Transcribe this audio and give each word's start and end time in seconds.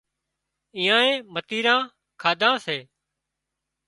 ايئانئي 0.77 1.13
متيران 1.33 1.81
ڪاڌان 2.21 2.55
سي 2.65 2.77